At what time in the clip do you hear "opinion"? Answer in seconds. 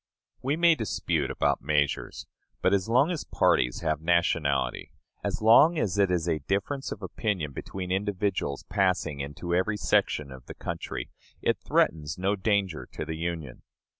7.03-7.51